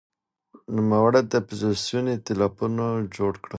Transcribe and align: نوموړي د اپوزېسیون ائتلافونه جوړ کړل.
نوموړي 0.75 1.21
د 1.25 1.33
اپوزېسیون 1.41 2.05
ائتلافونه 2.13 2.85
جوړ 3.15 3.33
کړل. 3.43 3.49